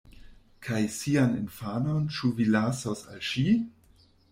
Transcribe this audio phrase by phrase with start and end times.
[0.67, 3.47] Kaj sian infanon ĉu vi lasos al ŝi?